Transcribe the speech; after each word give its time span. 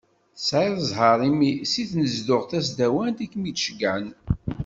Tesɛiḍ 0.35 0.77
zher 0.89 1.19
imi 1.29 1.51
seg 1.71 1.85
tnezduɣt 1.91 2.49
tasdawant 2.51 3.23
i 3.25 3.27
kem-id-ceggɛen. 3.31 4.09